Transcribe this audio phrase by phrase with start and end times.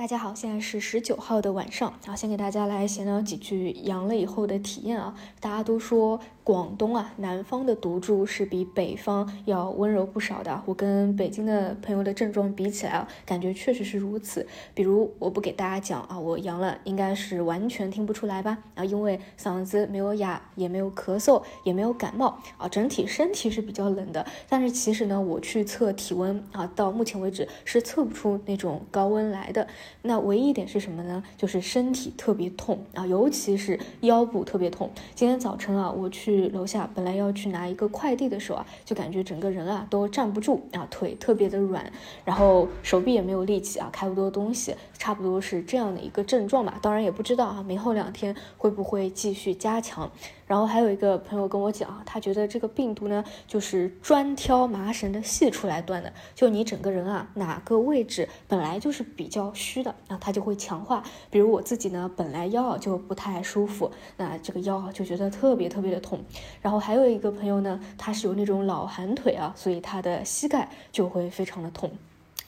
[0.00, 5.14] 大家好，现在是十九号的晚上，然后，先给大家来闲聊几句阳了以后的体验啊。
[5.40, 6.18] 大家都说
[6.50, 10.60] 广东啊，南方的毒株是比北方要温柔不少的。
[10.66, 14.44] 我跟北京的朋友的症状比起来啊，感觉确实是如此。
[14.74, 18.58] 比如我不给大家讲啊，我阳了，应该是完全听不出来吧？
[18.74, 24.26] 啊，因为嗓子没有哑，也没有咳嗽，也没有感冒啊，整体身体是比较冷的。
[24.48, 29.68] 但是其实呢，我去测体温啊，到目前为止是测不出那种高温来的。
[30.02, 31.22] 那唯一一点是什么呢？
[31.36, 34.90] 就是身体特别痛啊，尤其是腰部特别痛。
[35.14, 41.92] 今天早晨啊，我去楼下，本来要去拿一个快递的时候啊，就感觉整个人啊都站不住啊，腿特别的软，
[42.24, 46.78] 然后手臂也没有力气啊，开不多东西，差不多是这样的一个症状吧。
[46.80, 50.10] 当然也不知道啊，明后两天会不会继续加强。
[50.50, 61.04] 然后还有一个朋友跟我讲，他觉得这个病毒呢，就是专挑麻绳的细处来断的，就你整个人啊，哪个位置本来就是比较虚的，那它就会强化。
[61.30, 66.18] 比如我自己呢，本来腰就不太舒服，那这个腰就觉得特别特别的痛。
[66.60, 71.92] 然后还有一个朋友呢，他是有那种老寒腿啊，所以他的膝盖就会非常的痛。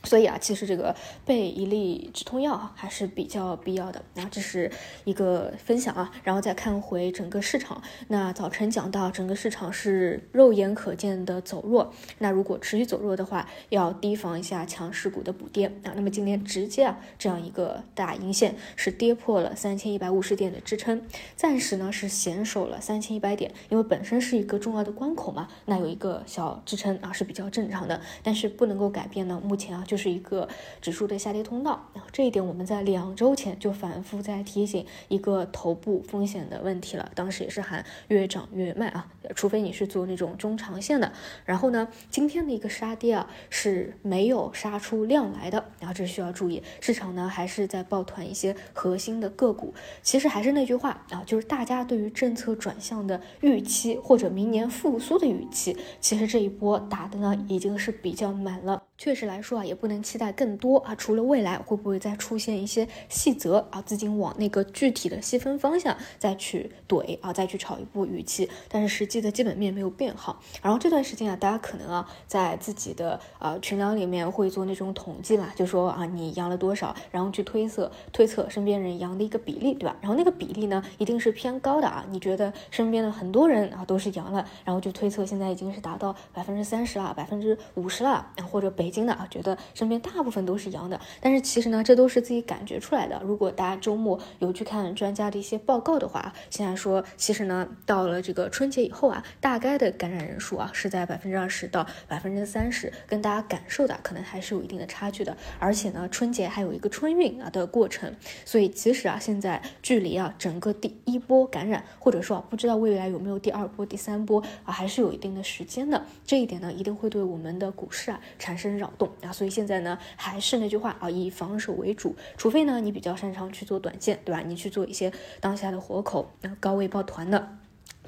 [0.05, 4.03] 所以啊，其实这个备一粒止痛药啊还是比较必要的。
[4.15, 4.71] 那这是
[5.05, 7.81] 一个分享啊，然后再看回整个市场。
[8.09, 15.93] 那早晨讲到整个市场是肉眼可见的走弱，那如果持续走弱的话，要提防一下强势股的补跌啊。
[15.95, 21.01] 那么今天直接啊这样一个大阴线是跌破了三千一百五十点的支撑，
[21.37, 29.85] 暂时呢是险守了三千一百点，因为本身是一个重要的关口嘛，那有一个小支撑啊是比较正常的，但是不能够改变呢目前啊。
[29.93, 30.49] 就是一个
[30.81, 41.13] 指数的下跌通道啊，这一点我们在两周前就反复在提醒一个头部风险的问题了，当时也是喊越涨越卖啊，除非你是做那种中长线的。
[41.45, 49.75] 然后呢，今天的一个杀跌啊是没有杀出量来的，然后这需要注意，市场呢还是在抱团一些核心的个股。
[50.03, 58.83] 其实还是那句话啊，就是大家对于政策转向的预期或者明年复苏的预期，其实这一波打的呢已经是比较满了。
[58.97, 60.95] 确实来说啊，也不不能期待更多啊。
[60.95, 70.41] 除了未来会不会再出现一些细则啊，资金往那个具体的细分方向再去怼啊，再去炒一波预期，但是实际的基本面没有变好。
[70.63, 79.97] 然后这段时间啊，大家可能啊，在自己的呃群聊里面会做那种统计嘛，就说啊你阳了多少，然后去推测推测身边人阳的一个比例，对吧？
[80.01, 82.05] 然后那个比例呢，一定是偏高的啊。
[82.09, 88.93] 你觉得身边的很多人啊都是阳了，然后就推测现在已经是达到百分之三十了，百分之五十了，或者北。
[88.93, 93.21] 京的啊，觉得身边大部分都是阳的，但是其实呢，这都是自己感觉出来的。
[93.25, 105.37] 如果大家周末有去看专家的一些报告的话，现在说其实呢，到了这个春节以后啊，大概的感染人数啊是在百分之二十到百分之三十，跟大家感受的可能还是有一定的差距的。
[105.59, 108.13] 而且呢，春节还有一个春运啊的过程，
[108.45, 116.05] 所以其实啊，现在距离啊整个第一波感染，或者说啊不知道未来有没有第二波、第三波啊，还是有一定的时间的。
[116.27, 118.73] 这一点呢，一定会对我们的股市啊产生。
[118.73, 124.43] 扰动啊，所以现现在呢，还是那句话啊，以防守为主，除非呢，你比较擅长去做短线，对吧？
[124.45, 127.59] 你去做一些当下的活口，那高位抱团的。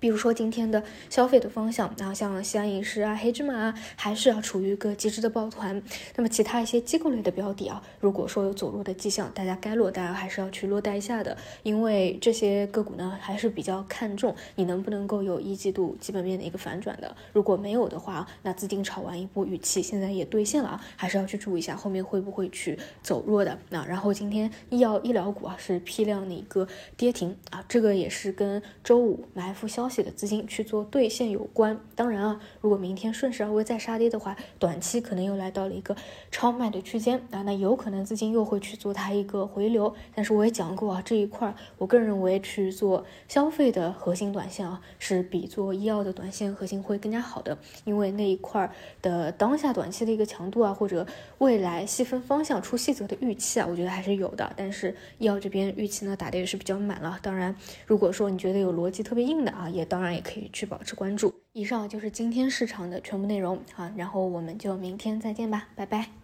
[0.05, 5.83] 比如说今天的消费的方向，然后像西安饮食啊、黑芝麻啊，还是要处于一个极致的抱团。
[6.15, 17.17] 那么其他一些机构类的标的啊，如果说有走弱的迹象，大家该落袋还是要去落袋一下的，因为这些个股呢还是比较看重你能不能够有一季度基本面的一个反转的。
[17.33, 23.59] 如果没有的话，那资金炒完一波预期，现在也兑现了啊，还是要去注意一下后面会不会去走弱的。
[23.71, 29.94] 那然后今天医药医疗股啊是批量的一个跌停啊，这个也是跟周五埋伏消息。
[30.03, 35.97] 的资金去做兑现有关，当然啊，如果明天顺势而为再杀跌的话，短期可能又来到了一个
[36.31, 39.95] 超卖的区间啊，那有可能资金又会去做它一个回流。
[40.15, 48.69] 但是我也讲过啊，这一块我个人认为去做消费的核心短线啊，是比做医药的短线核心会更加好的，因为那一块
[49.01, 51.07] 的当下短期的一个强度啊，或者
[51.39, 54.53] 未来细分方向出细则的预期啊，我觉得还是有的。
[54.57, 57.17] 但是医药这边预期呢打的也是比较满了。
[57.23, 57.55] 当然，
[57.87, 59.84] 如果说你觉得有逻辑特别硬的啊，也。
[59.85, 61.35] 当然也可以去保持关注。
[61.53, 66.24] 以上就是今天市场的全部内容啊，然后我们就明天再见吧，拜拜。